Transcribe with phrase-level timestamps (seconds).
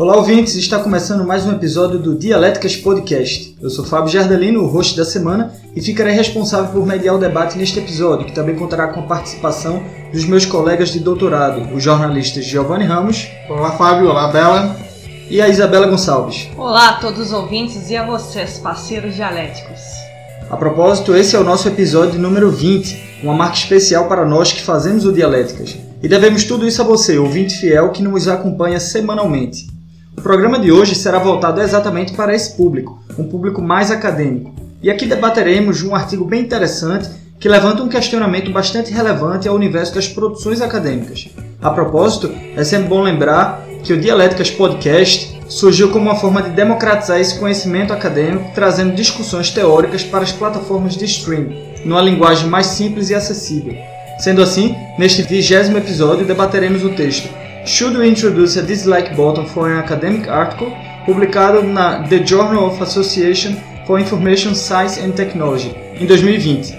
[0.00, 0.54] Olá, ouvintes!
[0.54, 3.54] Está começando mais um episódio do Dialéticas Podcast.
[3.60, 7.58] Eu sou Fábio Jardelino, o host da semana, e ficarei responsável por mediar o debate
[7.58, 12.46] neste episódio, que também contará com a participação dos meus colegas de doutorado, os jornalistas
[12.46, 13.28] Giovanni Ramos.
[13.46, 14.08] Olá, Fábio.
[14.08, 14.74] Olá, Bela.
[15.28, 16.48] E a Isabela Gonçalves.
[16.56, 19.80] Olá a todos os ouvintes e a vocês, parceiros dialéticos.
[20.48, 24.62] A propósito, esse é o nosso episódio número 20, uma marca especial para nós que
[24.62, 25.76] fazemos o Dialéticas.
[26.02, 29.69] E devemos tudo isso a você, ouvinte fiel que nos acompanha semanalmente.
[30.20, 34.54] O programa de hoje será voltado exatamente para esse público, um público mais acadêmico.
[34.82, 39.94] E aqui debateremos um artigo bem interessante que levanta um questionamento bastante relevante ao universo
[39.94, 41.30] das produções acadêmicas.
[41.62, 46.50] A propósito, é sempre bom lembrar que o Dialéticas Podcast surgiu como uma forma de
[46.50, 52.66] democratizar esse conhecimento acadêmico, trazendo discussões teóricas para as plataformas de streaming, numa linguagem mais
[52.66, 53.74] simples e acessível.
[54.18, 57.40] Sendo assim, neste vigésimo episódio debateremos o texto
[57.70, 60.72] Should We Introduce a Dislike Button for an Academic Article?
[61.06, 63.54] publicado na The Journal of Association
[63.86, 66.76] for Information Science and Technology, em 2020.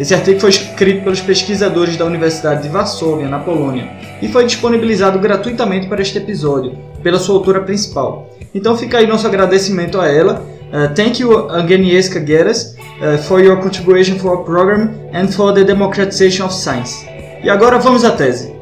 [0.00, 3.90] Esse artigo foi escrito pelos pesquisadores da Universidade de Varsóvia, na Polônia,
[4.22, 8.30] e foi disponibilizado gratuitamente para este episódio, pela sua autora principal.
[8.54, 10.42] Então fica aí nosso agradecimento a ela.
[10.72, 15.64] Uh, thank you, Agnieszka Geras, uh, for your contribution for our program and for the
[15.64, 17.06] democratization of science.
[17.44, 18.59] E agora vamos à tese.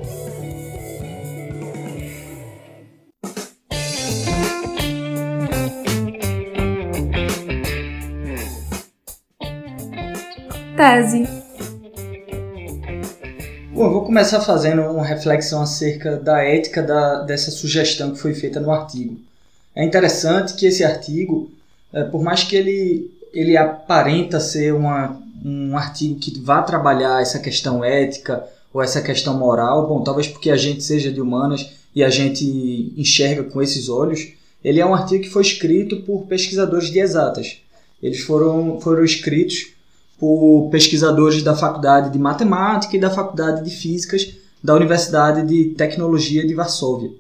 [13.75, 18.33] Bom, eu vou começar fazendo uma reflexão acerca da ética da, dessa sugestão que foi
[18.33, 19.19] feita no artigo.
[19.77, 21.51] É interessante que esse artigo,
[21.93, 27.39] é, por mais que ele, ele aparenta ser uma, um artigo que vá trabalhar essa
[27.39, 32.03] questão ética ou essa questão moral, bom, talvez porque a gente seja de humanas e
[32.03, 34.27] a gente enxerga com esses olhos,
[34.65, 37.59] ele é um artigo que foi escrito por pesquisadores de exatas.
[38.03, 39.77] Eles foram, foram escritos
[40.19, 46.47] por pesquisadores da Faculdade de Matemática e da Faculdade de Físicas da Universidade de Tecnologia
[46.47, 47.11] de Varsóvia.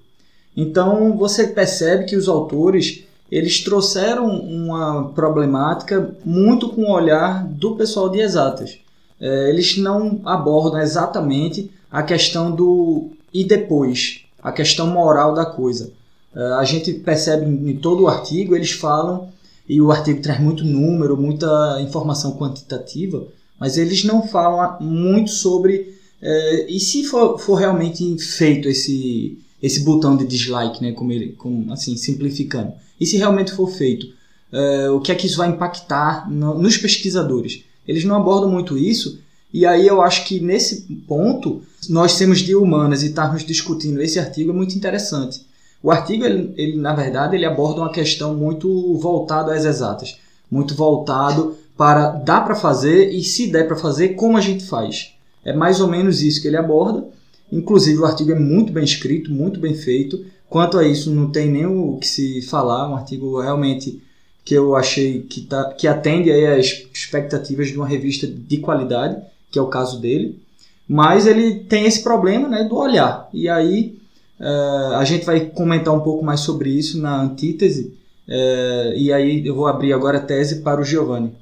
[0.57, 7.77] Então você percebe que os autores eles trouxeram uma problemática muito com o olhar do
[7.77, 8.79] pessoal de exatas.
[9.21, 15.93] É, eles não abordam exatamente a questão do e depois, a questão moral da coisa.
[16.35, 19.29] É, a gente percebe em todo o artigo eles falam
[19.69, 23.27] e o artigo traz muito número, muita informação quantitativa,
[23.61, 29.81] mas eles não falam muito sobre é, e se for, for, realmente feito esse esse
[29.81, 34.06] botão de dislike, né, como, ele, como assim simplificando, e se realmente for feito,
[34.53, 37.65] é, o que é que isso vai impactar no, nos pesquisadores?
[37.87, 39.19] Eles não abordam muito isso
[39.53, 44.19] e aí eu acho que nesse ponto nós temos de humanas e estarmos discutindo esse
[44.19, 45.41] artigo é muito interessante
[45.83, 50.19] o artigo, ele, ele, na verdade, ele aborda uma questão muito voltada às exatas,
[50.50, 55.15] muito voltado para dá para fazer e se der para fazer, como a gente faz.
[55.44, 57.06] É mais ou menos isso que ele aborda.
[57.50, 60.25] Inclusive, o artigo é muito bem escrito, muito bem feito.
[60.50, 62.88] Quanto a isso, não tem nem o que se falar.
[62.88, 64.03] Um artigo realmente
[64.44, 69.22] que eu achei que, tá, que atende aí às expectativas de uma revista de qualidade,
[69.50, 70.41] que é o caso dele.
[70.88, 73.28] Mas ele tem esse problema né, do olhar.
[73.33, 73.98] E aí
[74.41, 77.97] Uh, a gente vai comentar um pouco mais sobre isso na antítese.
[78.28, 81.32] Uh, e aí eu vou abrir agora a tese para o Giovanni.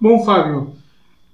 [0.00, 0.72] Bom, Fábio,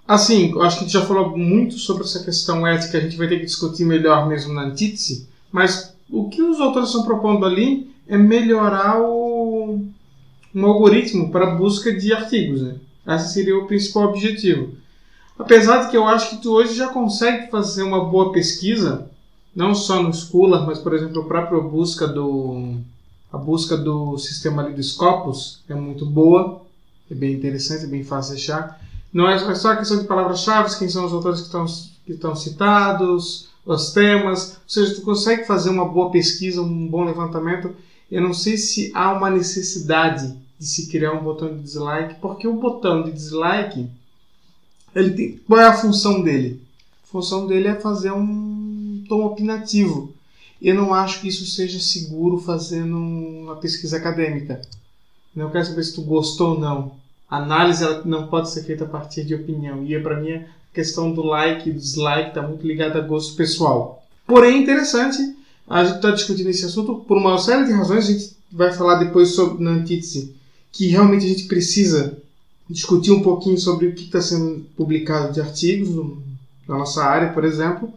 [0.07, 3.27] assim, acho que a gente já falou muito sobre essa questão ética, a gente vai
[3.27, 7.91] ter que discutir melhor mesmo na antítese, mas o que os autores estão propondo ali
[8.07, 9.85] é melhorar o,
[10.55, 12.63] um algoritmo para busca de artigos.
[12.63, 12.77] Né?
[13.09, 14.75] Esse seria o principal objetivo.
[15.39, 19.09] Apesar de que eu acho que tu hoje já consegue fazer uma boa pesquisa
[19.55, 22.79] não só no Scholar, mas por exemplo a própria busca do
[23.33, 26.63] a busca do sistema ali do Scopus é muito boa,
[27.11, 28.81] é bem interessante, é bem fácil de achar.
[29.13, 31.65] Não é só a questão de palavras-chave, quem são os autores que estão,
[32.07, 37.05] que estão citados, os temas, ou seja, tu consegue fazer uma boa pesquisa, um bom
[37.05, 37.75] levantamento.
[38.11, 42.47] Eu não sei se há uma necessidade de se criar um botão de dislike, porque
[42.47, 43.89] o botão de dislike,
[44.95, 46.61] ele tem, qual é a função dele?
[47.05, 48.50] A função dele é fazer um
[49.11, 50.15] tom opinativo.
[50.63, 54.63] Eu não acho que isso seja seguro fazendo uma pesquisa acadêmica.
[55.35, 56.93] Não quero saber se tu gostou ou não.
[57.29, 59.85] A análise ela não pode ser feita a partir de opinião.
[59.85, 64.05] E para mim a questão do like e dislike está muito ligada a gosto pessoal.
[64.27, 65.19] Porém, é interessante,
[65.69, 68.05] a gente está discutindo esse assunto por uma série de razões.
[68.05, 70.35] A gente vai falar depois sobre, na antítese
[70.71, 72.17] que realmente a gente precisa
[72.69, 75.89] discutir um pouquinho sobre o que está sendo publicado de artigos
[76.69, 77.93] na nossa área, por exemplo.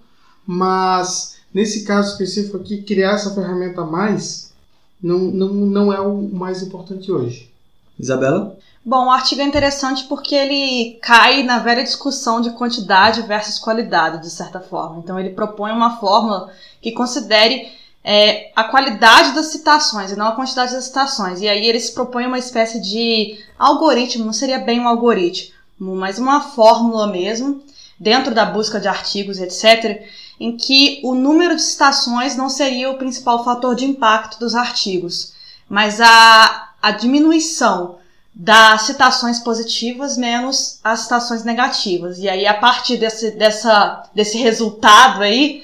[0.45, 4.53] Mas nesse caso específico aqui, criar essa ferramenta a mais
[5.01, 7.51] não, não, não é o mais importante hoje.
[7.99, 8.57] Isabela?
[8.85, 14.21] Bom, o artigo é interessante porque ele cai na velha discussão de quantidade versus qualidade,
[14.21, 14.99] de certa forma.
[14.99, 16.51] Então, ele propõe uma fórmula
[16.81, 17.71] que considere
[18.03, 21.39] é, a qualidade das citações e não a quantidade das citações.
[21.39, 26.41] E aí eles propõem uma espécie de algoritmo, não seria bem um algoritmo, mas uma
[26.41, 27.63] fórmula mesmo,
[27.97, 30.05] dentro da busca de artigos, etc.,
[30.43, 35.31] em que o número de citações não seria o principal fator de impacto dos artigos,
[35.69, 37.95] mas a, a diminuição
[38.35, 42.19] das citações positivas menos as citações negativas.
[42.19, 45.63] E aí, a partir desse, dessa, desse resultado aí,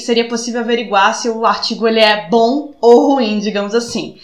[0.00, 4.18] seria possível averiguar se o artigo ele é bom ou ruim, digamos assim.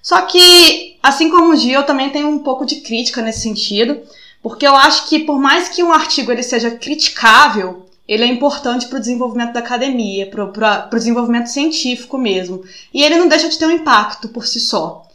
[0.00, 4.00] Só que, assim como o Gil, eu também tenho um pouco de crítica nesse sentido,
[4.42, 8.86] porque eu acho que por mais que um artigo ele seja criticável, ele é importante
[8.86, 12.62] para o desenvolvimento da academia, para o desenvolvimento científico mesmo.
[12.92, 15.06] E ele não deixa de ter um impacto por si só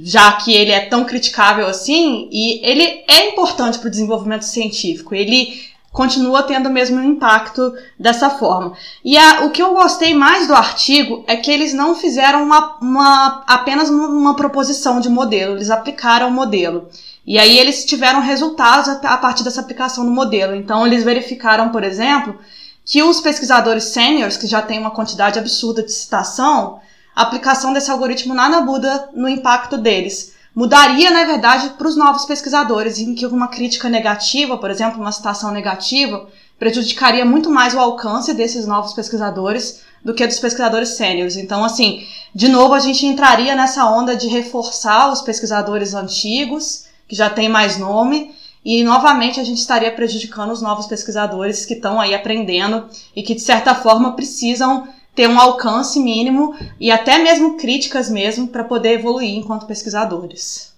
[0.00, 5.14] já que ele é tão criticável assim, e ele é importante para o desenvolvimento científico.
[5.14, 5.60] Ele
[5.92, 8.72] continua tendo o mesmo impacto dessa forma.
[9.04, 12.78] E a, o que eu gostei mais do artigo é que eles não fizeram uma,
[12.80, 16.88] uma, apenas uma proposição de modelo, eles aplicaram o modelo.
[17.26, 20.54] E aí eles tiveram resultados a partir dessa aplicação do modelo.
[20.54, 22.38] Então eles verificaram, por exemplo,
[22.84, 26.80] que os pesquisadores sêniores, que já têm uma quantidade absurda de citação,
[27.14, 30.32] a aplicação desse algoritmo nada muda no impacto deles.
[30.54, 35.12] Mudaria, na verdade, para os novos pesquisadores, em que uma crítica negativa, por exemplo, uma
[35.12, 36.28] citação negativa,
[36.58, 41.36] prejudicaria muito mais o alcance desses novos pesquisadores do que dos pesquisadores sêniores.
[41.36, 47.16] Então, assim, de novo, a gente entraria nessa onda de reforçar os pesquisadores antigos, que
[47.16, 48.34] já têm mais nome,
[48.64, 53.34] e novamente a gente estaria prejudicando os novos pesquisadores que estão aí aprendendo e que,
[53.34, 58.92] de certa forma, precisam ter um alcance mínimo e até mesmo críticas mesmo para poder
[58.92, 60.72] evoluir enquanto pesquisadores.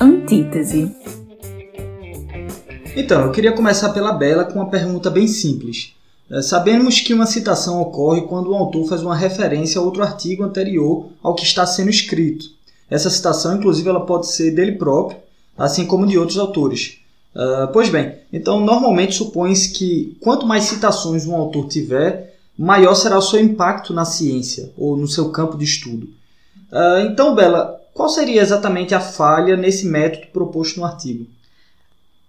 [0.00, 0.94] Antítese.
[2.96, 5.94] Então, eu queria começar pela Bela com uma pergunta bem simples.
[6.30, 10.42] É, sabemos que uma citação ocorre quando o autor faz uma referência a outro artigo
[10.42, 12.46] anterior ao que está sendo escrito.
[12.90, 15.24] Essa citação, inclusive, ela pode ser dele próprio
[15.56, 16.98] assim como de outros autores.
[17.34, 23.18] Uh, pois bem, então normalmente supõe-se que quanto mais citações um autor tiver, maior será
[23.18, 26.08] o seu impacto na ciência ou no seu campo de estudo.
[26.70, 31.26] Uh, então, Bela, qual seria exatamente a falha nesse método proposto no artigo?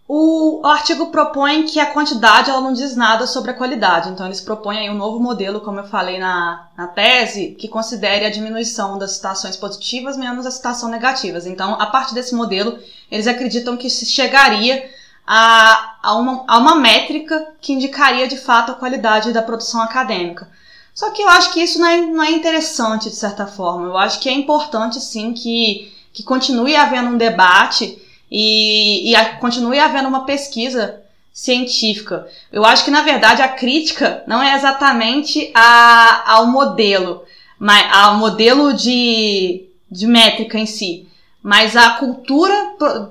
[0.07, 4.40] O, artigo propõe que a quantidade ela não diz nada sobre a qualidade, então eles
[4.40, 9.13] propõem um novo modelo, como eu falei na, na tese, que considere a diminuição das
[9.13, 11.48] citações positivas menos as citações negativas.
[11.48, 12.78] Então, a partir desse modelo,
[13.10, 14.88] eles acreditam que se chegaria
[15.25, 20.48] a, a, uma, a uma métrica que indicaria de fato a qualidade da produção acadêmica.
[20.94, 23.88] Só que eu acho que isso não é, não é interessante de certa forma.
[23.88, 29.36] Eu acho que é importante sim que, que continue havendo um debate e, e a,
[29.36, 31.01] continue havendo uma pesquisa
[31.33, 32.27] científica.
[32.51, 37.24] Eu acho que, na verdade, a crítica não é exatamente a, ao modelo,
[37.60, 41.07] mas ao modelo de, de métrica em si,
[41.44, 42.54] mas a cultura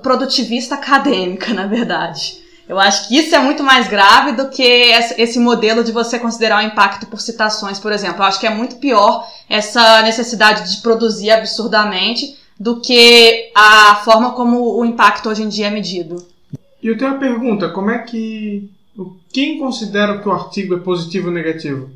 [0.01, 2.43] produtivista acadêmica, na verdade.
[2.67, 6.63] Eu acho que isso é muito mais grave do que esse modelo de você considerar
[6.63, 8.23] o impacto por citações, por exemplo.
[8.23, 14.31] Eu acho que é muito pior essa necessidade de produzir absurdamente do que a forma
[14.31, 16.25] como o impacto hoje em dia é medido.
[16.81, 18.69] E eu tenho uma pergunta: como é que.
[19.31, 21.89] Quem considera que o artigo é positivo ou negativo?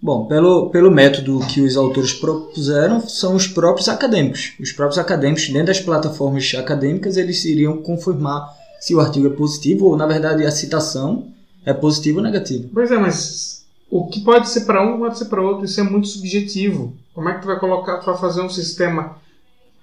[0.00, 4.54] Bom, pelo, pelo método que os autores propuseram, são os próprios acadêmicos.
[4.58, 8.48] Os próprios acadêmicos, dentro das plataformas acadêmicas, eles iriam confirmar
[8.80, 11.26] se o artigo é positivo ou, na verdade, a citação
[11.66, 12.66] é positiva ou negativa.
[12.72, 15.82] Pois é, mas o que pode ser para um pode ser para outro, isso é
[15.82, 16.94] muito subjetivo.
[17.12, 19.18] Como é que tu vai colocar, tu vai fazer um sistema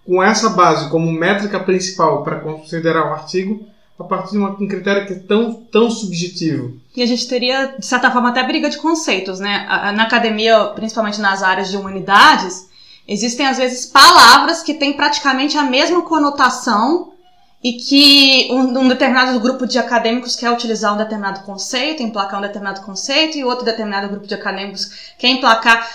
[0.08, 3.68] com essa base como métrica principal para considerar o artigo
[4.00, 6.80] a partir de um critério que é tão, tão subjetivo.
[6.96, 9.66] E a gente teria, de certa forma, até briga de conceitos, né?
[9.96, 12.70] Na academia, principalmente nas áreas de humanidades,
[13.08, 17.12] existem às vezes palavras que têm praticamente a mesma conotação
[17.64, 22.44] e que um, um, determinado grupo de acadêmicos quer utilizar um determinado conceito, emplacar um
[22.44, 25.90] determinado conceito, e outro determinado grupo de acadêmicos quer emplacar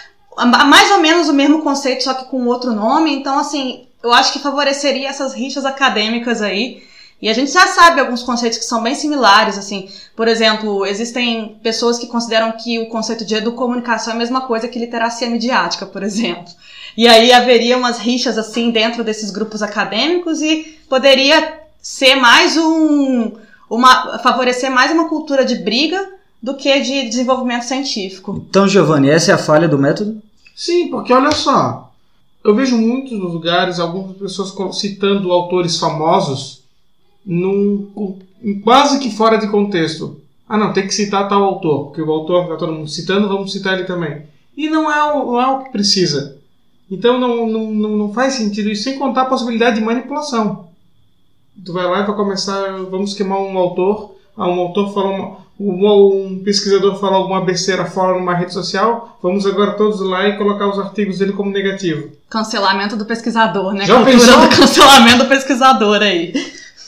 [0.67, 3.15] mais ou menos o mesmo conceito, só que com outro nome.
[3.15, 6.83] Então, assim, eu acho que favoreceria essas rixas acadêmicas aí.
[7.21, 9.89] E a gente já sabe alguns conceitos que são bem similares, assim.
[10.17, 14.67] Por exemplo, existem pessoas que consideram que o conceito de educomunicação é a mesma coisa
[14.67, 16.53] que literacia midiática, por exemplo.
[16.97, 23.33] E aí haveria umas rixas, assim, dentro desses grupos acadêmicos e poderia ser mais um,
[23.71, 26.11] uma, favorecer mais uma cultura de briga
[26.43, 28.45] do que de desenvolvimento científico.
[28.49, 30.21] Então, Giovanni, essa é a falha do método?
[30.57, 31.92] Sim, porque olha só,
[32.45, 36.63] eu vejo muitos lugares algumas pessoas citando autores famosos
[37.25, 38.19] num,
[38.65, 40.21] quase que fora de contexto.
[40.49, 43.53] Ah, não, tem que citar tal autor, porque o autor está todo mundo citando, vamos
[43.53, 44.25] citar ele também.
[44.57, 46.37] E não é o, não é o que precisa.
[46.91, 50.69] Então não, não, não faz sentido isso, sem contar a possibilidade de manipulação.
[51.65, 55.37] Tu vai lá e vai começar, vamos queimar um autor, ah, um autor falou uma,
[55.71, 60.37] um, um pesquisador falou alguma besteira fora numa rede social, vamos agora todos lá e
[60.37, 62.11] colocar os artigos dele como negativo.
[62.29, 63.87] Cancelamento do pesquisador, né?
[63.87, 64.41] Já Cultura pensou?
[64.41, 66.33] do cancelamento do pesquisador aí.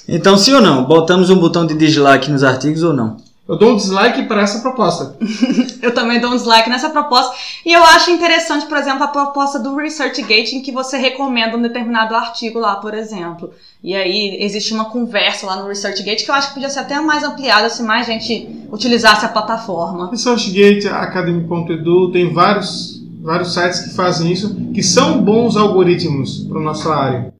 [0.08, 0.84] Então, sim ou não?
[0.84, 3.16] Botamos um botão de dislike nos artigos ou não?
[3.46, 5.16] Eu dou um dislike para essa proposta.
[5.82, 7.36] Eu também dou um dislike nessa proposta.
[7.64, 11.60] E eu acho interessante, por exemplo, a proposta do ResearchGate, em que você recomenda um
[11.60, 13.52] determinado artigo lá, por exemplo.
[13.84, 16.98] E aí existe uma conversa lá no ResearchGate que eu acho que podia ser até
[17.02, 20.08] mais ampliada se mais gente utilizasse a plataforma.
[20.08, 26.94] ResearchGate, Academy.edu, tem vários, vários sites que fazem isso, que são bons algoritmos para nossa
[26.94, 27.34] área.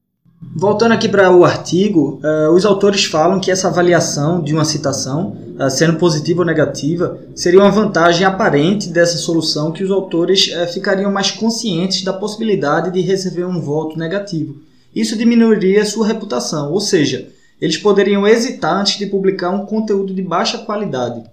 [0.55, 5.35] Voltando aqui para o artigo, uh, os autores falam que essa avaliação de uma citação,
[5.59, 10.71] uh, sendo positiva ou negativa, seria uma vantagem aparente dessa solução que os autores uh,
[10.71, 14.57] ficariam mais conscientes da possibilidade de receber um voto negativo.
[14.95, 17.29] Isso diminuiria sua reputação, ou seja,
[17.61, 21.25] eles poderiam hesitar antes de publicar um conteúdo de baixa qualidade,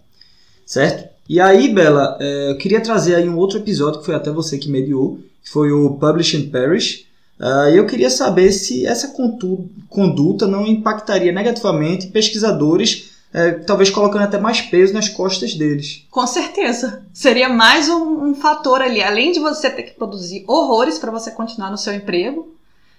[0.66, 1.10] certo?
[1.30, 4.70] E aí, Bela, eu queria trazer aí um outro episódio que foi até você que
[4.70, 7.06] mediou, que foi o Publish and Perish,
[7.42, 9.16] Uh, eu queria saber se essa
[9.90, 16.06] conduta não impactaria negativamente pesquisadores, uh, talvez colocando até mais peso nas costas deles.
[16.12, 17.04] Com certeza.
[17.12, 19.02] Seria mais um, um fator ali.
[19.02, 22.51] Além de você ter que produzir horrores para você continuar no seu emprego,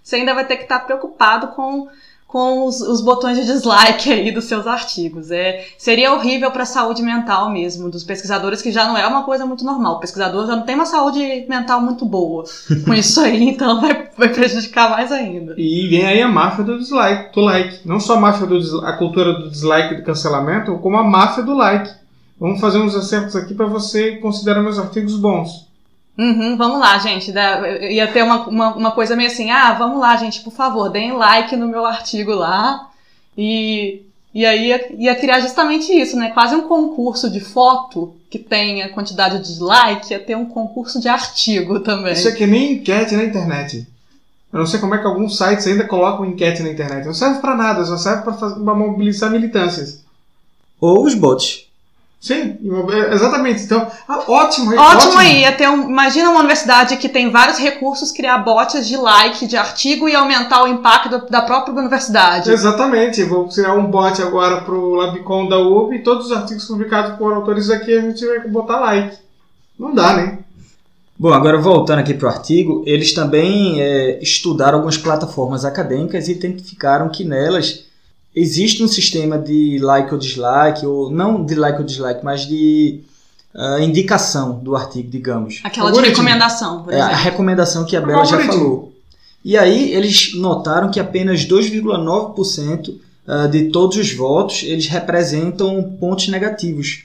[0.02, 1.88] você ainda vai ter que estar preocupado com
[2.32, 5.30] com os, os, botões de dislike aí dos seus artigos.
[5.30, 9.22] É, seria horrível para a saúde mental mesmo dos pesquisadores, que já não é uma
[9.22, 9.96] coisa muito normal.
[9.96, 12.44] O pesquisador já não tem uma saúde mental muito boa
[12.86, 15.54] com isso aí, então vai, vai prejudicar mais ainda.
[15.58, 17.86] E vem aí a máfia do dislike, do like.
[17.86, 21.42] Não só a máfia do a cultura do dislike e do cancelamento, como a máfia
[21.42, 21.90] do like.
[22.40, 25.70] Vamos fazer uns acertos aqui para você considerar meus artigos bons.
[26.16, 27.32] Uhum, vamos lá, gente.
[27.90, 31.12] ia ter uma, uma, uma, coisa meio assim, ah, vamos lá, gente, por favor, deem
[31.12, 32.90] like no meu artigo lá.
[33.36, 34.02] E,
[34.34, 36.30] e aí ia, ia criar justamente isso, né?
[36.30, 41.00] Quase um concurso de foto que tem a quantidade de dislike, ia ter um concurso
[41.00, 42.12] de artigo também.
[42.12, 43.86] Isso é que nem enquete na internet.
[44.52, 47.06] Eu não sei como é que alguns sites ainda colocam enquete na internet.
[47.06, 50.02] Não serve para nada, só serve para mobilizar militâncias.
[50.78, 51.71] Ou os bots.
[52.22, 52.56] Sim,
[52.92, 53.64] é, exatamente.
[53.64, 54.80] Então, ah, ótimo, ótimo.
[54.80, 55.50] Ótimo aí.
[55.56, 60.08] Ter um, imagina uma universidade que tem vários recursos, criar bots de like de artigo
[60.08, 62.48] e aumentar o impacto da própria universidade.
[62.48, 63.24] Exatamente.
[63.24, 67.18] Vou criar um bot agora para o Labicon da UB e todos os artigos publicados
[67.18, 69.16] por autores aqui a gente vai botar like.
[69.76, 70.38] Não dá, né?
[71.18, 76.32] Bom, agora voltando aqui para o artigo, eles também é, estudaram algumas plataformas acadêmicas e
[76.32, 77.84] identificaram que nelas
[78.34, 83.00] existe um sistema de like ou dislike, ou não de like ou dislike, mas de
[83.54, 85.60] uh, indicação do artigo, digamos.
[85.64, 87.14] Aquela de recomendação, por é, exemplo.
[87.14, 88.92] A recomendação que a Bela já falou.
[89.44, 96.28] E aí eles notaram que apenas 2,9% uh, de todos os votos eles representam pontos
[96.28, 97.04] negativos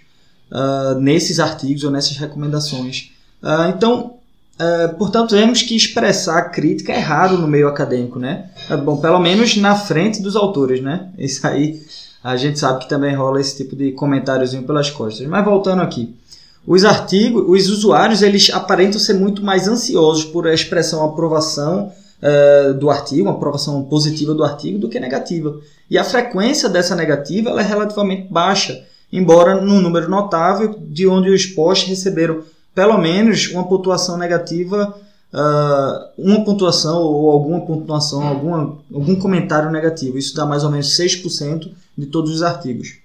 [0.51, 3.11] uh, nesses artigos ou nessas recomendações.
[3.41, 4.16] Uh, então,
[4.59, 8.49] Uh, portanto, temos que expressar crítica é raro no meio acadêmico, né?
[8.69, 11.09] Uh, bom, pelo menos na frente dos autores, né?
[11.17, 11.79] Isso aí
[12.23, 15.27] a gente sabe que também rola esse tipo de comentáriozinho pelas costas.
[15.27, 16.15] Mas voltando aqui,
[16.65, 22.73] os artigos, os usuários, eles aparentam ser muito mais ansiosos por expressar uma aprovação uh,
[22.73, 25.55] do artigo, uma aprovação positiva do artigo, do que negativa.
[25.89, 28.83] E a frequência dessa negativa ela é relativamente baixa,
[29.13, 32.41] embora num número notável de onde os posts receberam
[32.77, 34.95] pelo menos uma pontuação negativa,
[35.33, 40.15] uh, uma pontuação ou alguma pontuação, alguma, algum comentário negativo.
[40.15, 42.97] Isso dá mais ou menos 6% de todos os artigos.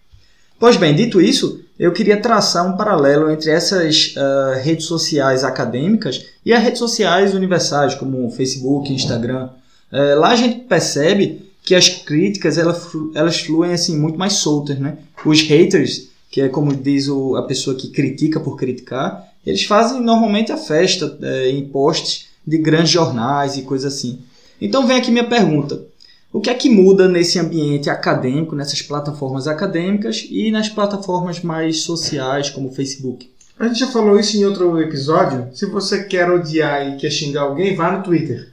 [0.60, 6.26] Pois bem, dito isso, eu queria traçar um paralelo entre essas uh, redes sociais acadêmicas
[6.44, 9.48] e as redes sociais universais, como Facebook, Instagram.
[9.90, 14.78] Uh, lá a gente percebe que as críticas elas, elas fluem assim muito mais soltas,
[14.78, 14.98] né?
[15.24, 20.00] Os haters, que é como diz o, a pessoa que critica por criticar, eles fazem
[20.00, 24.20] normalmente a festa é, em posts de grandes jornais e coisas assim.
[24.60, 25.84] Então vem aqui minha pergunta.
[26.32, 31.82] O que é que muda nesse ambiente acadêmico, nessas plataformas acadêmicas e nas plataformas mais
[31.82, 33.30] sociais, como o Facebook?
[33.58, 35.48] A gente já falou isso em outro episódio.
[35.54, 38.48] Se você quer odiar e quer xingar alguém, vá no Twitter.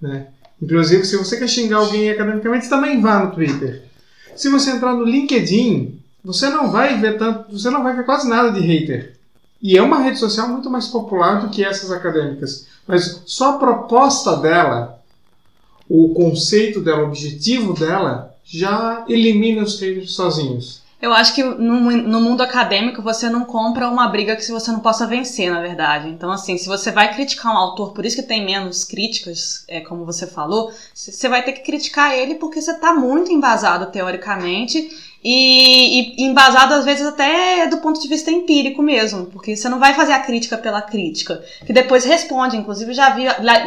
[0.00, 0.28] Né?
[0.62, 3.82] Inclusive, se você quer xingar alguém academicamente, também vá no Twitter.
[4.36, 8.28] Se você entrar no LinkedIn, você não vai ver tanto, você não vai ver quase
[8.28, 9.15] nada de hater.
[9.62, 12.66] E é uma rede social muito mais popular do que essas acadêmicas.
[12.86, 15.00] Mas só a proposta dela,
[15.88, 20.86] o conceito dela, o objetivo dela, já elimina os haters sozinhos.
[21.00, 25.06] Eu acho que no, mundo acadêmico você não compra uma briga que você não possa
[25.06, 26.08] vencer, na verdade.
[26.08, 29.80] Então, assim, se você vai criticar um autor, por isso que tem menos críticas, é,
[29.80, 34.88] como você falou, você vai ter que criticar ele porque você está muito embasado teoricamente
[35.28, 39.80] e, e, embasado às vezes até do ponto de vista empírico mesmo, porque você não
[39.80, 42.56] vai fazer a crítica pela crítica, que depois responde.
[42.56, 43.24] Inclusive já vi,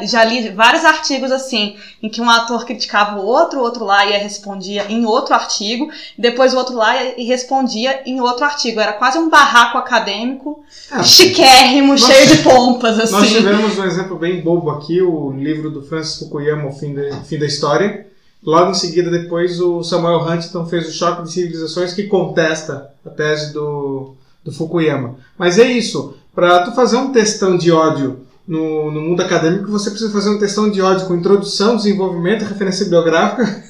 [0.07, 4.05] já li vários artigos assim, em que um ator criticava o outro, o outro lá
[4.05, 8.79] e respondia em outro artigo, depois o outro lá e respondia em outro artigo.
[8.79, 13.11] Era quase um barraco acadêmico, é, chiquérrimo, nós, cheio de pompas assim.
[13.11, 17.11] Nós tivemos um exemplo bem bobo aqui, o livro do Francis Fukuyama, O Fim, de,
[17.25, 18.07] Fim da História
[18.43, 23.09] Logo em seguida, depois, o Samuel Huntington fez o Choque de Civilizações, que contesta a
[23.09, 25.15] tese do, do Fukuyama.
[25.37, 26.15] Mas é isso.
[26.33, 30.39] Para tu fazer um testão de ódio no, no, mundo acadêmico, você precisa fazer um
[30.39, 33.63] testão de ódio com introdução, desenvolvimento, referência biográfica.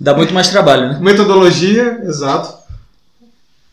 [0.00, 0.98] Dá muito mais trabalho, né?
[1.00, 2.62] Metodologia, exato.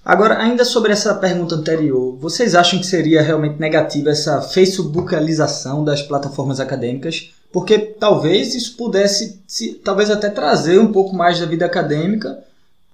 [0.04, 6.02] Agora, ainda sobre essa pergunta anterior, vocês acham que seria realmente negativa essa facebookalização das
[6.02, 7.32] plataformas acadêmicas?
[7.52, 12.44] Porque talvez isso pudesse, se, talvez até trazer um pouco mais da vida acadêmica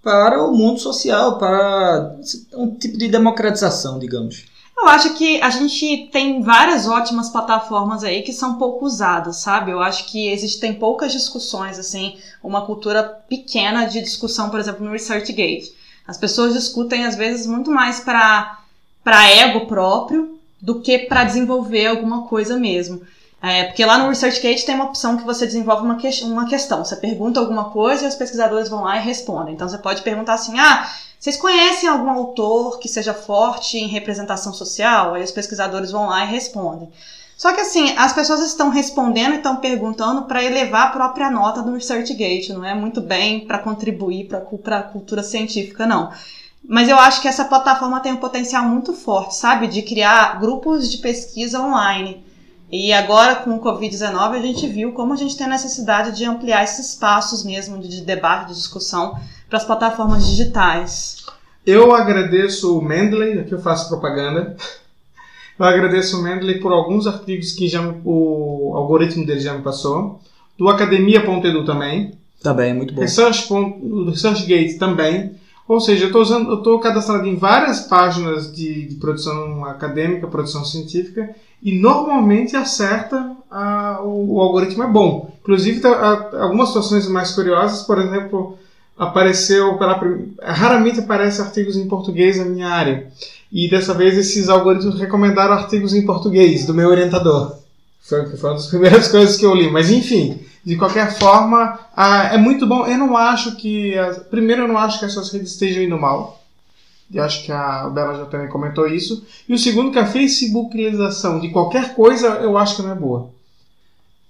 [0.02, 2.16] para o mundo social, para
[2.54, 4.46] um tipo de democratização, digamos.
[4.78, 9.72] Eu acho que a gente tem várias ótimas plataformas aí que são pouco usadas, sabe?
[9.72, 14.92] Eu acho que existem poucas discussões, assim, uma cultura pequena de discussão, por exemplo, no
[14.92, 15.74] ResearchGate.
[16.08, 18.60] As pessoas discutem, às vezes, muito mais para
[19.32, 23.02] ego próprio do que para desenvolver alguma coisa mesmo.
[23.46, 26.84] É, porque lá no ResearchGate tem uma opção que você desenvolve uma, que, uma questão.
[26.84, 29.54] Você pergunta alguma coisa e os pesquisadores vão lá e respondem.
[29.54, 34.52] Então você pode perguntar assim: ah, vocês conhecem algum autor que seja forte em representação
[34.52, 35.14] social?
[35.14, 36.90] Aí os pesquisadores vão lá e respondem.
[37.38, 41.62] Só que assim, as pessoas estão respondendo e estão perguntando para elevar a própria nota
[41.62, 46.12] do ResearchGate, não é muito bem para contribuir para a cultura científica, não.
[46.68, 49.68] Mas eu acho que essa plataforma tem um potencial muito forte, sabe?
[49.68, 52.26] De criar grupos de pesquisa online.
[52.72, 56.26] E agora, com o Covid-19, a gente viu como a gente tem a necessidade de
[56.26, 59.16] ampliar esses espaços mesmo de debate, de discussão
[59.48, 61.26] para as plataformas digitais.
[61.66, 64.56] Eu agradeço o Mendeley, aqui eu faço propaganda.
[65.58, 70.20] Eu agradeço o Mendeley por alguns artigos que já o algoritmo dele já me passou.
[70.58, 72.14] Do academia.edu também.
[72.44, 73.02] Também, muito bom.
[73.02, 75.36] Research, do ResearchGate também.
[75.68, 81.80] Ou seja, eu estou cadastrado em várias páginas de, de, produção acadêmica, produção científica, e
[81.80, 85.34] normalmente acerta a, o, o, algoritmo é bom.
[85.42, 88.60] Inclusive, tá, algumas situações mais curiosas, por exemplo,
[88.98, 90.00] apareceu pela
[90.44, 93.08] raramente aparece artigos em português na minha área.
[93.52, 97.58] E dessa vez esses algoritmos recomendaram artigos em português do meu orientador.
[98.02, 99.72] Foi, foi uma das primeiras coisas que eu li.
[99.72, 102.88] Mas enfim, de qualquer forma, ah, é muito bom.
[102.88, 103.94] Eu não acho que.
[104.32, 106.42] Primeiro, eu não acho que essas redes estejam indo mal.
[107.12, 109.24] E acho que a Bela já também comentou isso.
[109.48, 113.30] E o segundo, que a facebookização de qualquer coisa, eu acho que não é boa.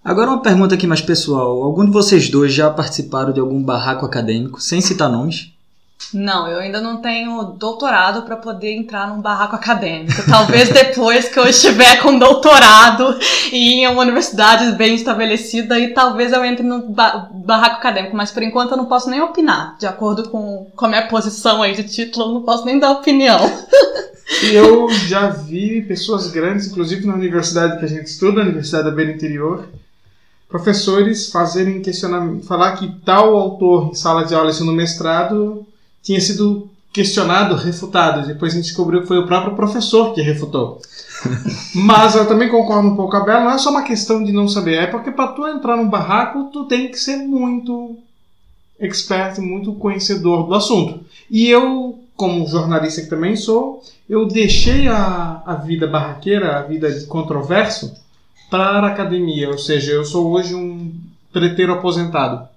[0.04, 1.64] Agora uma pergunta aqui mais pessoal.
[1.64, 5.55] Algum de vocês dois já participaram de algum barraco acadêmico, sem citar nomes?
[6.14, 10.22] Não, eu ainda não tenho doutorado para poder entrar num barraco acadêmico.
[10.30, 13.18] Talvez depois que eu estiver com doutorado
[13.52, 18.16] e em uma universidade bem estabelecida, e talvez eu entre num barraco acadêmico.
[18.16, 19.78] Mas por enquanto eu não posso nem opinar.
[19.80, 22.92] De acordo com, com a minha posição aí de título, eu não posso nem dar
[22.92, 23.40] opinião.
[24.44, 28.86] E eu já vi pessoas grandes, inclusive na universidade que a gente estuda, a Universidade
[28.86, 29.68] da Beira Interior,
[30.50, 35.66] professores fazerem questionamento, falar que tal autor em sala de aula, isso no mestrado,
[36.06, 38.26] tinha sido questionado, refutado.
[38.26, 40.80] Depois a gente descobriu que foi o próprio professor que refutou.
[41.76, 44.32] Mas eu também concordo um pouco com a Bela, não é só uma questão de
[44.32, 47.98] não saber, é porque para tu entrar num barraco, tu tem que ser muito
[48.80, 51.04] expert, muito conhecedor do assunto.
[51.30, 56.92] E eu, como jornalista que também sou, eu deixei a, a vida barraqueira, a vida
[56.92, 57.94] de controverso,
[58.50, 60.94] para a academia, ou seja, eu sou hoje um
[61.34, 62.48] preteiro aposentado.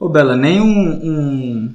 [0.00, 1.74] Ô Bela, nem um, um,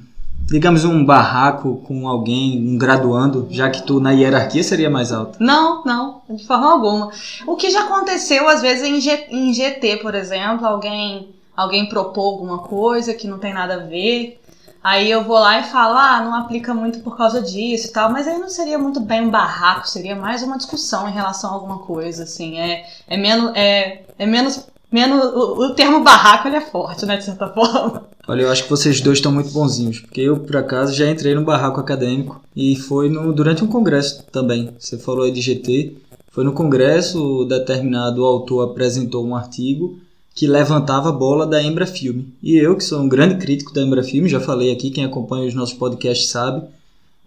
[0.50, 5.38] digamos, um barraco com alguém, um graduando, já que tu na hierarquia seria mais alto?
[5.40, 7.10] Não, não, de forma alguma.
[7.46, 12.32] O que já aconteceu às vezes em, G, em GT, por exemplo, alguém alguém propôs
[12.32, 14.40] alguma coisa que não tem nada a ver,
[14.82, 18.10] Aí eu vou lá e falo, ah, não aplica muito por causa disso e tal,
[18.10, 21.52] mas aí não seria muito bem um barraco, seria mais uma discussão em relação a
[21.52, 22.58] alguma coisa, assim.
[22.58, 27.16] É, é, menos, é, é menos menos o, o termo barraco ele é forte, né,
[27.16, 28.08] de certa forma.
[28.26, 31.34] Olha, eu acho que vocês dois estão muito bonzinhos, porque eu, por acaso, já entrei
[31.34, 34.70] no barraco acadêmico e foi no, durante um congresso também.
[34.78, 35.96] Você falou aí de GT,
[36.30, 39.98] foi no congresso, determinado autor apresentou um artigo
[40.34, 42.32] que levantava a bola da Embra Filme.
[42.42, 45.46] E eu, que sou um grande crítico da Embra Filme, já falei aqui, quem acompanha
[45.46, 46.62] os nossos podcasts sabe,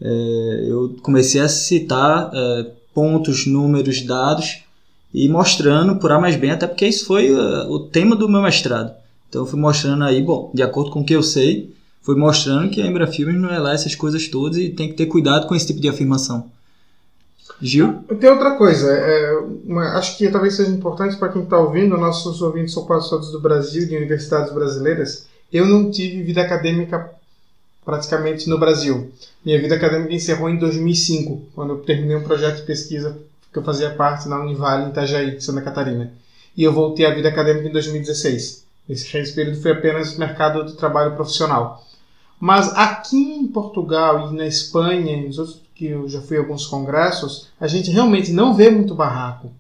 [0.02, 4.63] é, eu comecei a citar é, pontos, números, dados
[5.14, 8.42] e mostrando por A mais B, até porque isso foi uh, o tema do meu
[8.42, 8.94] mestrado.
[9.30, 12.70] Então eu fui mostrando aí, bom, de acordo com o que eu sei, fui mostrando
[12.70, 15.48] que a Embra Filmes não é lá essas coisas todas e tem que ter cuidado
[15.48, 16.52] com esse tipo de afirmação.
[17.62, 18.04] Gil?
[18.20, 22.42] Tem outra coisa, é, uma, acho que talvez seja importante para quem está ouvindo, nossos
[22.42, 25.28] ouvintes são quase todos do Brasil, de universidades brasileiras.
[25.52, 27.12] Eu não tive vida acadêmica
[27.86, 29.12] praticamente no Brasil.
[29.46, 33.18] Minha vida acadêmica encerrou em 2005, quando eu terminei um projeto de pesquisa
[33.54, 36.12] que eu fazia parte na Univale, em Itajaí, Santa Catarina.
[36.58, 38.66] E eu voltei à vida acadêmica em 2016.
[38.90, 41.86] Esse período foi apenas mercado do trabalho profissional.
[42.40, 46.66] Mas aqui em Portugal e na Espanha, nos outros que eu já fui a alguns
[46.66, 49.52] congressos, a gente realmente não vê muito barraco.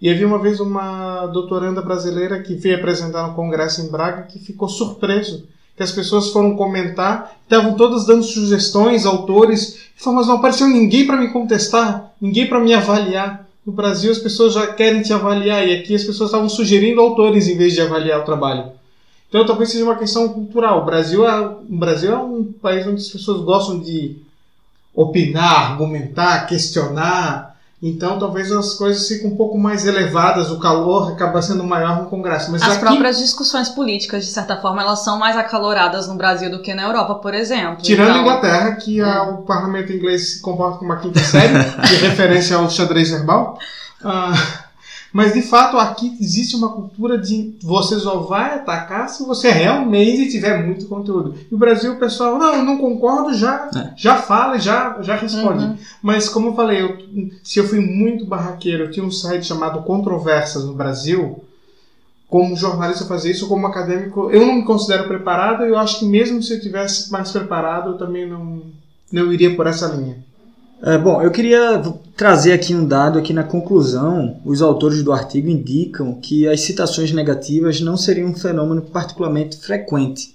[0.00, 4.38] E havia uma vez uma doutoranda brasileira que veio apresentar no congresso em Braga que
[4.38, 10.66] ficou surpreso que as pessoas foram comentar, estavam todas dando sugestões, autores, mas não apareceu
[10.66, 13.46] ninguém para me contestar, ninguém para me avaliar.
[13.64, 17.46] No Brasil as pessoas já querem te avaliar e aqui as pessoas estavam sugerindo autores
[17.46, 18.72] em vez de avaliar o trabalho.
[19.28, 20.82] Então talvez seja uma questão cultural.
[20.82, 24.16] O Brasil é, o Brasil é um país onde as pessoas gostam de
[24.92, 27.47] opinar, argumentar, questionar,
[27.80, 32.08] então talvez as coisas fiquem um pouco mais elevadas, o calor acaba sendo maior no
[32.08, 32.50] Congresso.
[32.50, 36.50] Mas as aqui, próprias discussões políticas, de certa forma, elas são mais acaloradas no Brasil
[36.50, 37.82] do que na Europa, por exemplo.
[37.82, 39.20] Tirando então, a Inglaterra, que é.
[39.20, 43.58] o parlamento inglês se comporta como uma quinta série, de referência ao xadrez verbal.
[44.02, 44.67] Uh,
[45.12, 50.30] mas de fato aqui existe uma cultura de você só vai atacar se você realmente
[50.30, 51.34] tiver muito conteúdo.
[51.50, 53.92] E o Brasil, o pessoal, não, eu não concordo, já, é.
[53.96, 55.64] já fala, já, já responde.
[55.64, 55.76] Uhum.
[56.02, 56.98] Mas como eu falei, eu,
[57.42, 61.42] se eu fui muito barraqueiro, eu tinha um site chamado Controversas no Brasil.
[62.28, 65.64] Como jornalista fazer isso, como acadêmico, eu não me considero preparado.
[65.64, 68.60] Eu acho que mesmo se eu tivesse mais preparado, eu também não,
[69.10, 70.27] não iria por essa linha.
[70.82, 71.82] É, bom, eu queria
[72.16, 74.40] trazer aqui um dado aqui na conclusão.
[74.44, 80.34] Os autores do artigo indicam que as citações negativas não seriam um fenômeno particularmente frequente.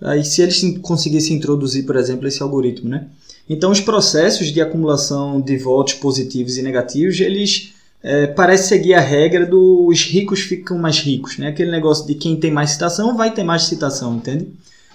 [0.00, 3.06] Aí, se eles conseguissem introduzir, por exemplo, esse algoritmo, né?
[3.48, 9.00] Então, os processos de acumulação de votos positivos e negativos, eles é, parecem seguir a
[9.00, 11.48] regra dos ricos ficam mais ricos, né?
[11.48, 14.48] Aquele negócio de quem tem mais citação vai ter mais citação, entende?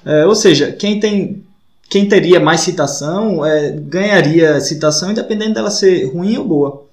[0.03, 1.43] É, ou seja, quem tem
[1.89, 6.83] quem teria mais citação é, ganharia citação, independente dela ser ruim ou boa.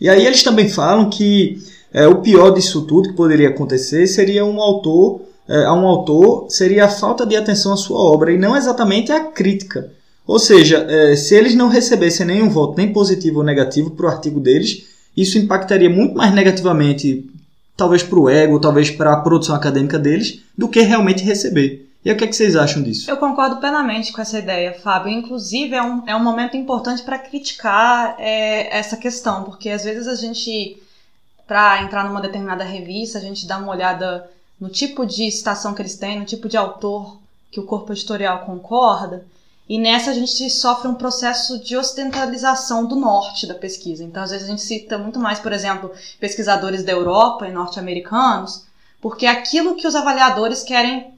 [0.00, 1.58] E aí eles também falam que
[1.92, 6.46] é, o pior disso tudo que poderia acontecer seria um autor, é, a um autor
[6.50, 9.90] seria a falta de atenção à sua obra e não exatamente a crítica.
[10.26, 14.08] Ou seja, é, se eles não recebessem nenhum voto, nem positivo ou negativo para o
[14.08, 14.84] artigo deles,
[15.16, 17.30] isso impactaria muito mais negativamente,
[17.76, 21.83] talvez para o ego, talvez para a produção acadêmica deles, do que realmente receber.
[22.04, 23.10] E o que, é que vocês acham disso?
[23.10, 25.10] Eu concordo plenamente com essa ideia, Fábio.
[25.10, 30.06] Inclusive, é um, é um momento importante para criticar é, essa questão, porque às vezes
[30.06, 30.82] a gente,
[31.46, 35.80] para entrar numa determinada revista, a gente dá uma olhada no tipo de citação que
[35.80, 37.18] eles têm, no tipo de autor
[37.50, 39.24] que o corpo editorial concorda,
[39.66, 44.04] e nessa a gente sofre um processo de ocidentalização do norte da pesquisa.
[44.04, 45.90] Então, às vezes a gente cita muito mais, por exemplo,
[46.20, 48.66] pesquisadores da Europa e norte-americanos,
[49.00, 51.13] porque é aquilo que os avaliadores querem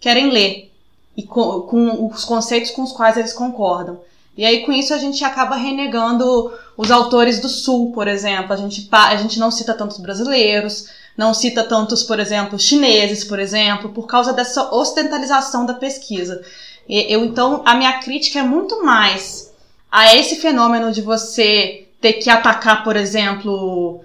[0.00, 0.70] querem ler
[1.16, 4.00] e com, com os conceitos com os quais eles concordam.
[4.36, 8.52] E aí, com isso, a gente acaba renegando os autores do Sul, por exemplo.
[8.52, 13.38] A gente, a gente não cita tantos brasileiros, não cita tantos, por exemplo, chineses, por
[13.38, 16.42] exemplo, por causa dessa ocidentalização da pesquisa.
[16.88, 19.52] Eu, então, a minha crítica é muito mais
[19.92, 24.02] a esse fenômeno de você ter que atacar, por exemplo.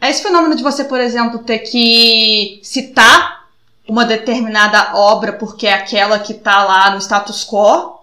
[0.00, 3.43] A esse fenômeno de você, por exemplo, ter que citar
[3.88, 7.94] uma determinada obra porque é aquela que está lá no status quo,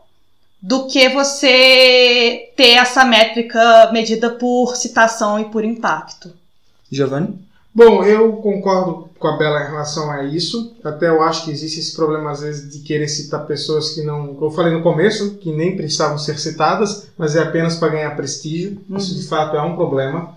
[0.61, 6.31] do que você ter essa métrica medida por citação e por impacto.
[6.91, 7.39] Giovanni?
[7.73, 10.75] Bom, eu concordo com a Bela em relação a isso.
[10.83, 14.37] Até eu acho que existe esse problema, às vezes, de querer citar pessoas que não.
[14.41, 18.81] Eu falei no começo, que nem precisavam ser citadas, mas é apenas para ganhar prestígio.
[18.89, 18.97] Uhum.
[18.97, 20.35] Isso, de fato, é um problema.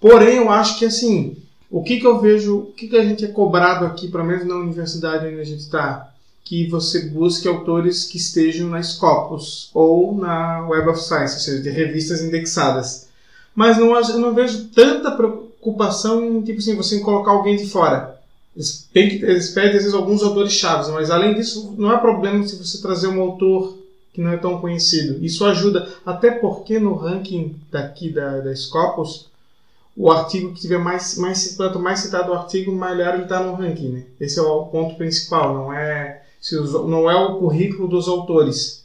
[0.00, 1.36] Porém, eu acho que, assim,
[1.70, 4.46] o que, que eu vejo, o que, que a gente é cobrado aqui, pelo menos
[4.46, 6.12] na universidade onde a gente está?
[6.42, 11.62] Que você busque autores que estejam na Scopus ou na Web of Science, ou seja,
[11.62, 13.08] de revistas indexadas.
[13.54, 18.18] Mas não, eu não vejo tanta preocupação em, tipo assim, você colocar alguém de fora.
[18.56, 22.46] Eles, que, eles pedem, às vezes, alguns autores chaves, mas além disso, não há problema
[22.46, 23.76] se você trazer um autor
[24.12, 25.24] que não é tão conhecido.
[25.24, 29.26] Isso ajuda, até porque no ranking daqui da, da Scopus,
[29.98, 33.56] o artigo que tiver mais, mais quanto mais citado o artigo, melhor ele está no
[33.56, 33.88] ranking.
[33.88, 34.02] Né?
[34.20, 38.84] Esse é o ponto principal, não é, se os, não é o currículo dos autores,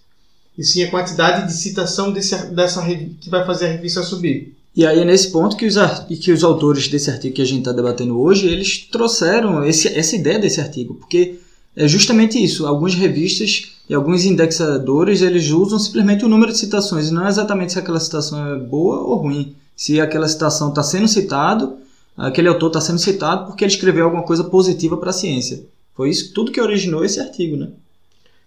[0.58, 4.56] e sim a quantidade de citação desse, dessa que vai fazer a revista subir.
[4.76, 5.76] E aí é nesse ponto que os,
[6.19, 10.15] que os autores desse artigo que a gente está debatendo hoje, eles trouxeram esse, essa
[10.15, 11.36] ideia desse artigo, porque
[11.76, 12.65] é justamente isso.
[12.65, 17.73] Algumas revistas e alguns indexadores, eles usam simplesmente o número de citações, e não exatamente
[17.73, 19.56] se aquela citação é boa ou ruim.
[19.75, 21.77] Se aquela citação está sendo citado,
[22.17, 25.65] aquele autor está sendo citado porque ele escreveu alguma coisa positiva para a ciência.
[25.95, 27.69] Foi isso tudo que originou esse artigo, né?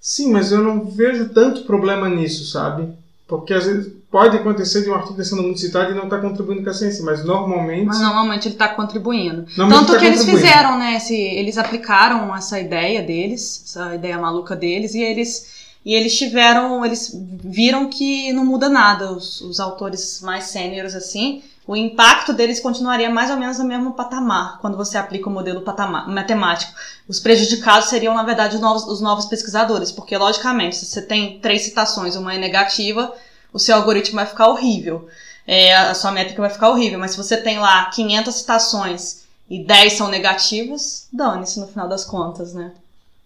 [0.00, 2.88] Sim, mas eu não vejo tanto problema nisso, sabe?
[3.26, 6.22] Porque às vezes pode acontecer de um artigo sendo muito citado e não estar tá
[6.22, 7.86] contribuindo com a ciência, mas normalmente.
[7.86, 9.46] Mas normalmente ele está contribuindo.
[9.56, 10.96] Tanto tá que eles fizeram, né?
[10.96, 15.55] Esse, eles aplicaram essa ideia deles, essa ideia maluca deles, e eles.
[15.86, 19.12] E eles tiveram, eles viram que não muda nada.
[19.12, 23.92] Os, os autores mais sêniores, assim, o impacto deles continuaria mais ou menos no mesmo
[23.92, 26.72] patamar quando você aplica o modelo patamar, matemático.
[27.06, 31.38] Os prejudicados seriam, na verdade, os novos, os novos pesquisadores, porque, logicamente, se você tem
[31.38, 33.14] três citações, uma é negativa,
[33.52, 35.06] o seu algoritmo vai ficar horrível.
[35.46, 36.98] É, a sua métrica vai ficar horrível.
[36.98, 42.04] Mas se você tem lá 500 citações e 10 são negativas, dane-se no final das
[42.04, 42.72] contas, né?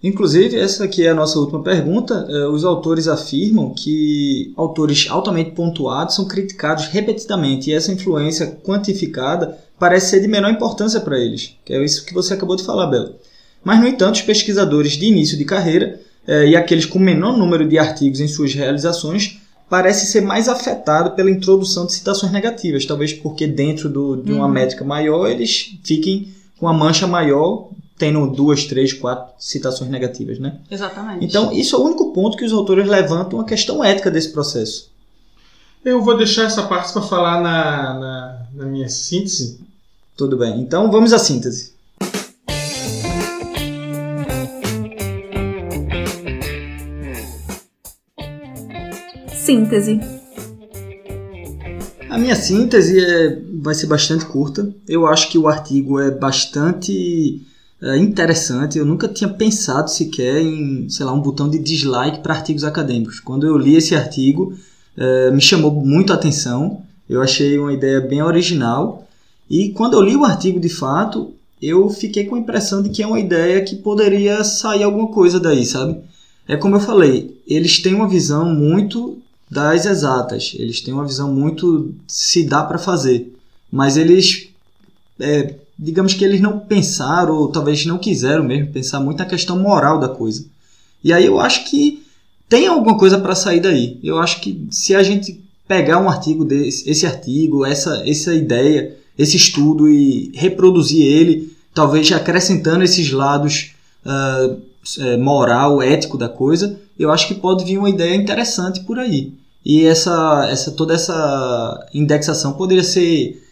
[0.02, 2.26] Inclusive, essa aqui é a nossa última pergunta.
[2.28, 9.58] É, os autores afirmam que autores altamente pontuados são criticados repetidamente e essa influência quantificada
[9.78, 12.86] parece ser de menor importância para eles, que é isso que você acabou de falar,
[12.86, 13.14] Bela.
[13.62, 17.68] Mas, no entanto, os pesquisadores de início de carreira é, e aqueles com menor número
[17.68, 23.12] de artigos em suas realizações parece ser mais afetado pela introdução de citações negativas, talvez
[23.12, 24.50] porque dentro do, de uma uhum.
[24.50, 27.68] métrica maior eles fiquem com a mancha maior,
[28.00, 30.56] tendo duas, três, quatro citações negativas, né?
[30.70, 31.24] Exatamente.
[31.24, 34.90] Então, isso é o único ponto que os autores levantam a questão ética desse processo.
[35.84, 39.60] Eu vou deixar essa parte para falar na, na, na minha síntese.
[40.16, 40.60] Tudo bem.
[40.60, 41.74] Então, vamos à síntese.
[49.28, 50.00] síntese.
[52.08, 54.72] A minha síntese é, vai ser bastante curta.
[54.88, 57.42] Eu acho que o artigo é bastante
[57.82, 58.78] é, interessante.
[58.78, 63.20] Eu nunca tinha pensado sequer em, sei lá, um botão de dislike para artigos acadêmicos.
[63.20, 64.54] Quando eu li esse artigo,
[64.96, 66.82] é, me chamou muito a atenção.
[67.08, 69.06] Eu achei uma ideia bem original.
[69.48, 73.02] E quando eu li o artigo de fato, eu fiquei com a impressão de que
[73.02, 75.98] é uma ideia que poderia sair alguma coisa daí, sabe?
[76.46, 79.18] É como eu falei, eles têm uma visão muito
[79.50, 80.54] das exatas.
[80.58, 83.34] Eles têm uma visão muito se dá para fazer,
[83.70, 84.48] mas eles,
[85.18, 89.58] é, digamos que eles não pensaram ou talvez não quiseram mesmo pensar muito na questão
[89.58, 90.44] moral da coisa.
[91.02, 92.04] E aí eu acho que
[92.48, 93.98] tem alguma coisa para sair daí.
[94.02, 98.94] Eu acho que se a gente pegar um artigo desse, esse artigo, essa, essa ideia,
[99.16, 103.72] esse estudo e reproduzir ele, talvez acrescentando esses lados
[104.04, 109.32] uh, moral, ético da coisa, eu acho que pode vir uma ideia interessante por aí.
[109.64, 113.42] E essa, essa toda essa indexação poderia ser,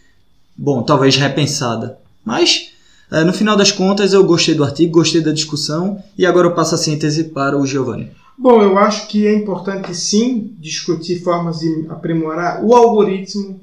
[0.55, 1.98] bom, talvez repensada.
[2.23, 2.71] Mas,
[3.11, 6.53] é, no final das contas, eu gostei do artigo, gostei da discussão e agora eu
[6.53, 8.11] passo a síntese para o Giovanni.
[8.37, 13.59] Bom, eu acho que é importante sim discutir formas de aprimorar o algoritmo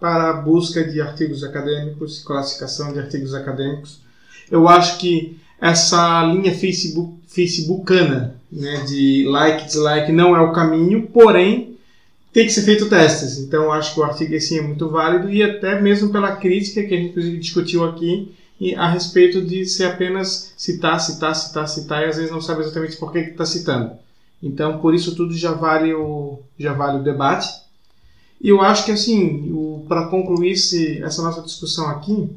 [0.00, 4.00] para a busca de artigos acadêmicos, classificação de artigos acadêmicos.
[4.50, 11.08] Eu acho que essa linha Facebook, facebookana né, de like, dislike não é o caminho,
[11.12, 11.67] porém
[12.38, 13.36] tem que ser feito testes.
[13.38, 16.94] Então acho que o artigo assim é muito válido e até mesmo pela crítica que
[16.94, 18.32] a gente inclusive discutiu aqui
[18.76, 22.96] a respeito de ser apenas citar, citar, citar, citar e às vezes não sabe exatamente
[22.96, 23.90] por que está citando.
[24.40, 27.48] Então por isso tudo já vale o já vale o debate.
[28.40, 32.30] E eu acho que assim, para concluir esse, essa nossa discussão aqui,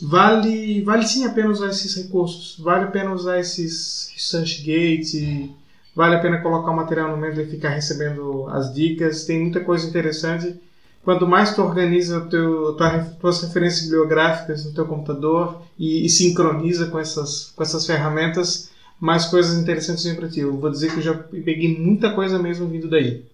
[0.00, 5.48] vale, vale sim a pena usar esses recursos, vale a pena usar esses ResearchGate,
[5.94, 9.60] vale a pena colocar o material no meio e ficar recebendo as dicas, tem muita
[9.60, 10.56] coisa interessante.
[11.04, 16.86] Quanto mais tu organiza teu, tua, tuas referências bibliográficas no teu computador e, e sincroniza
[16.86, 20.40] com essas, com essas ferramentas, mais coisas interessantes vêm para ti.
[20.40, 23.24] Eu vou dizer que eu já peguei muita coisa mesmo vindo daí.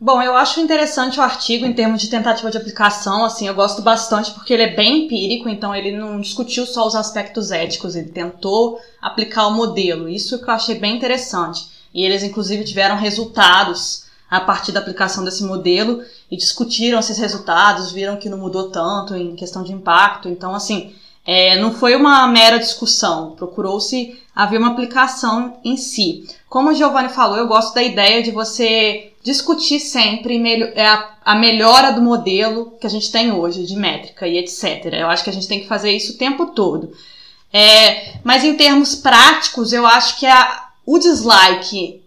[0.00, 3.82] Bom, eu acho interessante o artigo em termos de tentativa de aplicação, assim, eu gosto
[3.82, 8.10] bastante porque ele é bem empírico, então ele não discutiu só os aspectos éticos, ele
[8.10, 10.08] tentou aplicar o modelo.
[10.08, 11.66] Isso que eu achei bem interessante.
[11.92, 17.90] E eles inclusive tiveram resultados a partir da aplicação desse modelo e discutiram esses resultados,
[17.90, 20.28] viram que não mudou tanto em questão de impacto.
[20.28, 20.94] Então, assim,
[21.30, 26.26] É, não foi uma mera discussão, procurou-se haver uma aplicação em si.
[26.48, 30.42] Como o Giovanni falou, eu gosto da ideia de você discutir sempre
[30.74, 30.86] é,
[31.22, 34.86] a melhora do modelo que a gente tem hoje, de métrica e etc.
[34.92, 36.92] Eu acho que a gente tem que fazer isso o tempo todo.
[37.52, 42.02] É, mas em termos práticos, eu acho que a, o dislike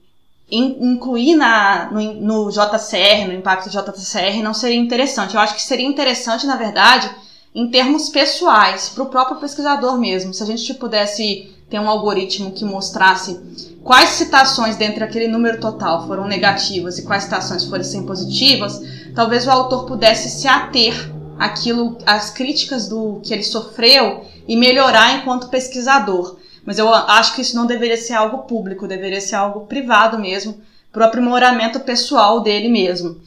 [0.49, 5.35] in, incluir na, no, no JCR, no impacto JCR, não seria interessante.
[5.35, 7.09] Eu acho que seria interessante, na verdade,
[7.53, 10.33] em termos pessoais, para o próprio pesquisador mesmo.
[10.33, 13.39] Se a gente pudesse ter um algoritmo que mostrasse
[13.83, 18.81] quais citações dentro daquele número total foram negativas e quais citações foram positivas,
[19.15, 20.93] talvez o autor pudesse se ater
[21.39, 26.37] àquilo, às críticas do que ele sofreu e melhorar enquanto pesquisador.
[26.65, 30.59] Mas eu acho que isso não deveria ser algo público, deveria ser algo privado mesmo,
[30.91, 33.17] para o aprimoramento pessoal dele mesmo.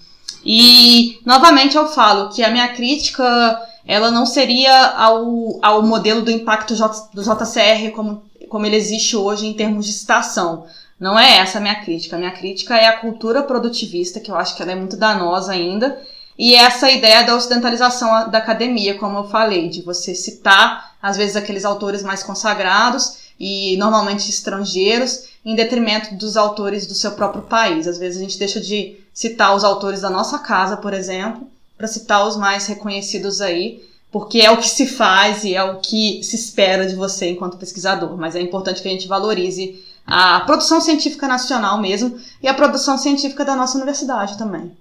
[0.44, 6.31] E, novamente, eu falo que a minha crítica ela não seria ao, ao modelo do
[6.31, 6.75] impacto
[7.12, 10.66] do JCR como, como ele existe hoje em termos de citação.
[10.99, 12.16] Não é essa a minha crítica.
[12.16, 15.53] A minha crítica é a cultura produtivista, que eu acho que ela é muito danosa
[15.53, 16.01] ainda,
[16.38, 21.37] e essa ideia da ocidentalização da academia, como eu falei, de você citar, às vezes,
[21.37, 27.87] aqueles autores mais consagrados e normalmente estrangeiros, em detrimento dos autores do seu próprio país.
[27.87, 31.87] Às vezes a gente deixa de citar os autores da nossa casa, por exemplo, para
[31.87, 36.22] citar os mais reconhecidos aí, porque é o que se faz e é o que
[36.22, 38.16] se espera de você enquanto pesquisador.
[38.16, 42.96] Mas é importante que a gente valorize a produção científica nacional mesmo e a produção
[42.96, 44.76] científica da nossa universidade também.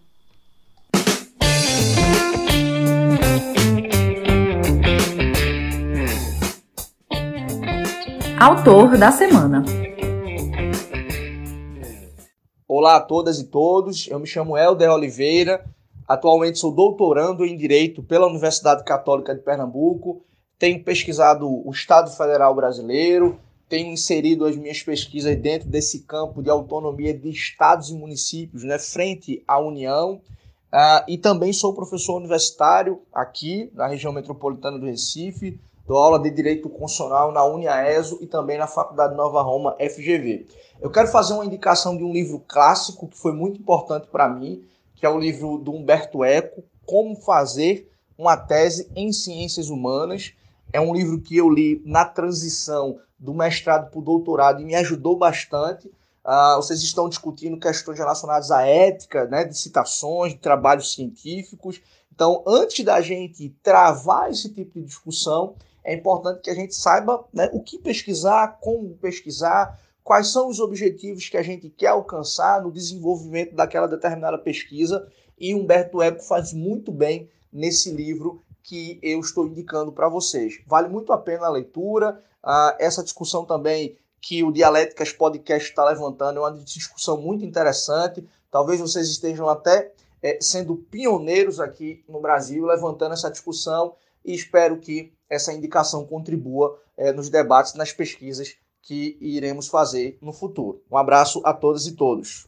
[8.40, 9.64] Autor da semana.
[12.68, 15.64] Olá a todas e todos, eu me chamo Helder Oliveira,
[16.08, 20.22] Atualmente sou doutorando em Direito pela Universidade Católica de Pernambuco.
[20.60, 26.50] Tenho pesquisado o Estado Federal Brasileiro, tenho inserido as minhas pesquisas dentro desse campo de
[26.50, 30.22] autonomia de estados e municípios, né, frente à União.
[30.74, 35.60] Uh, e também sou professor universitário aqui na região metropolitana do Recife.
[35.86, 40.48] Dou aula de Direito Constitucional na UniaESO e também na Faculdade Nova Roma, FGV.
[40.82, 44.64] Eu quero fazer uma indicação de um livro clássico que foi muito importante para mim,
[45.04, 50.34] que é o livro do Humberto Eco, Como Fazer uma Tese em Ciências Humanas.
[50.72, 54.76] É um livro que eu li na transição do mestrado para o doutorado e me
[54.76, 55.90] ajudou bastante.
[56.24, 61.82] Uh, vocês estão discutindo questões relacionadas à ética, né, de citações, de trabalhos científicos.
[62.16, 67.26] Então, antes da gente travar esse tipo de discussão, é importante que a gente saiba
[67.34, 72.62] né, o que pesquisar, como pesquisar, quais são os objetivos que a gente quer alcançar
[72.62, 75.08] no desenvolvimento daquela determinada pesquisa.
[75.40, 80.62] E Humberto Eco faz muito bem nesse livro que eu estou indicando para vocês.
[80.68, 82.22] Vale muito a pena a leitura.
[82.44, 88.26] Uh, essa discussão também que o Dialéticas Podcast está levantando é uma discussão muito interessante.
[88.50, 94.78] Talvez vocês estejam até é, sendo pioneiros aqui no Brasil, levantando essa discussão e espero
[94.78, 100.82] que essa indicação contribua é, nos debates, nas pesquisas que iremos fazer no futuro.
[100.92, 102.44] Um abraço a todas e todos.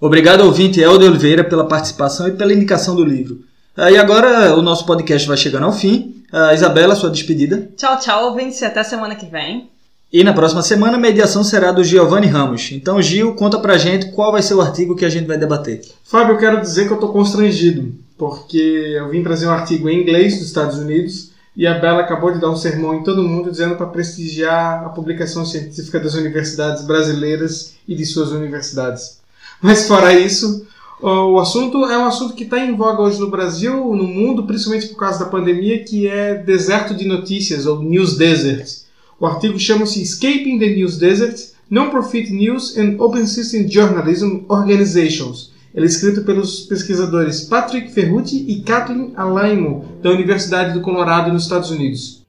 [0.00, 3.40] Obrigado, ouvinte Helder Oliveira, pela participação e pela indicação do livro.
[3.76, 6.22] E agora o nosso podcast vai chegando ao fim.
[6.32, 7.70] Uh, Isabela, sua despedida.
[7.76, 9.68] Tchau, tchau, ouvintes, até semana que vem.
[10.12, 12.70] E na próxima semana a mediação será do Giovanni Ramos.
[12.72, 15.82] Então, Gil, conta pra gente qual vai ser o artigo que a gente vai debater.
[16.04, 18.58] Fábio, eu quero dizer que eu tô constrangido, porque
[18.96, 22.40] eu vim trazer um artigo em inglês dos Estados Unidos e a Bela acabou de
[22.40, 27.74] dar um sermão em todo mundo dizendo para prestigiar a publicação científica das universidades brasileiras
[27.86, 29.18] e de suas universidades.
[29.60, 30.66] Mas fora isso,
[31.02, 34.88] o assunto é um assunto que está em voga hoje no Brasil, no mundo, principalmente
[34.88, 38.82] por causa da pandemia, que é deserto de notícias, ou news desert.
[39.18, 45.86] O artigo chama-se Escaping the News Desert, Non-Profit News and Open System Journalism Organizations, ele
[45.86, 51.70] é escrito pelos pesquisadores Patrick Ferrucci e Kathleen Alaimo, da Universidade do Colorado, nos Estados
[51.70, 52.20] Unidos.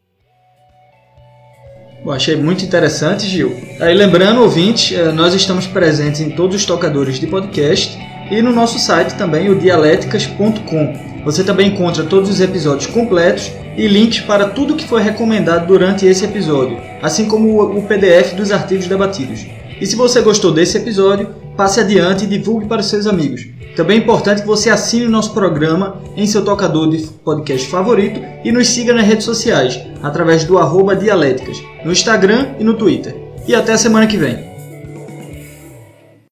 [2.03, 3.55] Bom, achei muito interessante, Gil.
[3.79, 7.97] Aí, lembrando, ouvintes, eh, nós estamos presentes em todos os tocadores de podcast
[8.31, 11.11] e no nosso site também, o dialéticas.com.
[11.25, 16.05] Você também encontra todos os episódios completos e links para tudo que foi recomendado durante
[16.05, 19.45] esse episódio, assim como o PDF dos artigos debatidos.
[19.79, 23.47] E se você gostou desse episódio, passe adiante e divulgue para os seus amigos.
[23.75, 28.19] Também é importante que você assine o nosso programa em seu tocador de podcast favorito
[28.43, 33.15] e nos siga nas redes sociais, através do arroba Dialéticas, no Instagram e no Twitter.
[33.47, 34.50] E até a semana que vem.